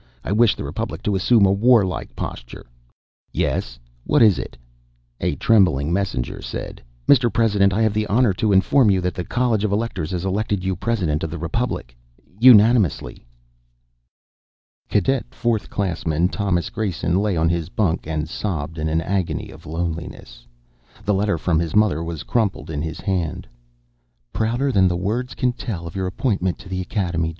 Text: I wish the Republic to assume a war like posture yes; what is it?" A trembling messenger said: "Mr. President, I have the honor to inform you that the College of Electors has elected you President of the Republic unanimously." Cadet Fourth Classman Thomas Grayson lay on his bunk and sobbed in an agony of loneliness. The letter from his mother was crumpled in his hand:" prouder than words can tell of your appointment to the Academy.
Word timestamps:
I 0.23 0.31
wish 0.31 0.55
the 0.55 0.63
Republic 0.63 1.03
to 1.03 1.15
assume 1.15 1.45
a 1.45 1.51
war 1.51 1.85
like 1.85 2.15
posture 2.15 2.65
yes; 3.31 3.77
what 4.03 4.23
is 4.23 4.39
it?" 4.39 4.57
A 5.19 5.35
trembling 5.35 5.93
messenger 5.93 6.41
said: 6.41 6.81
"Mr. 7.07 7.31
President, 7.31 7.71
I 7.71 7.83
have 7.83 7.93
the 7.93 8.07
honor 8.07 8.33
to 8.33 8.51
inform 8.51 8.89
you 8.89 8.99
that 9.01 9.13
the 9.13 9.23
College 9.23 9.63
of 9.63 9.71
Electors 9.71 10.09
has 10.09 10.25
elected 10.25 10.63
you 10.63 10.75
President 10.75 11.23
of 11.23 11.29
the 11.29 11.37
Republic 11.37 11.95
unanimously." 12.39 13.27
Cadet 14.89 15.35
Fourth 15.35 15.69
Classman 15.69 16.29
Thomas 16.29 16.71
Grayson 16.71 17.19
lay 17.21 17.37
on 17.37 17.47
his 17.49 17.69
bunk 17.69 18.07
and 18.07 18.27
sobbed 18.27 18.79
in 18.79 18.89
an 18.89 19.01
agony 19.01 19.51
of 19.51 19.67
loneliness. 19.67 20.47
The 21.05 21.13
letter 21.13 21.37
from 21.37 21.59
his 21.59 21.75
mother 21.75 22.03
was 22.03 22.23
crumpled 22.23 22.71
in 22.71 22.81
his 22.81 22.99
hand:" 23.01 23.45
prouder 24.33 24.71
than 24.71 24.87
words 24.89 25.35
can 25.35 25.53
tell 25.53 25.85
of 25.85 25.95
your 25.95 26.07
appointment 26.07 26.57
to 26.57 26.69
the 26.69 26.81
Academy. 26.81 27.29